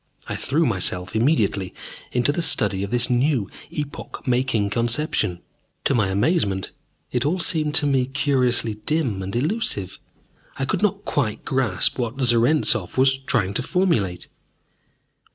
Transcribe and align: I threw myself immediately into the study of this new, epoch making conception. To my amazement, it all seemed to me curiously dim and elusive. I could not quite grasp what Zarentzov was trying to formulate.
I 0.27 0.35
threw 0.35 0.65
myself 0.65 1.15
immediately 1.15 1.75
into 2.11 2.31
the 2.31 2.41
study 2.41 2.81
of 2.81 2.89
this 2.89 3.07
new, 3.07 3.51
epoch 3.69 4.23
making 4.25 4.71
conception. 4.71 5.41
To 5.83 5.93
my 5.93 6.07
amazement, 6.07 6.71
it 7.11 7.23
all 7.23 7.37
seemed 7.37 7.75
to 7.75 7.85
me 7.85 8.07
curiously 8.07 8.79
dim 8.87 9.21
and 9.21 9.35
elusive. 9.35 9.99
I 10.57 10.65
could 10.65 10.81
not 10.81 11.05
quite 11.05 11.45
grasp 11.45 11.99
what 11.99 12.19
Zarentzov 12.19 12.97
was 12.97 13.15
trying 13.19 13.53
to 13.53 13.61
formulate. 13.61 14.27